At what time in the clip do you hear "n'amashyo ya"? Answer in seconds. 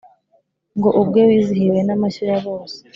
1.83-2.37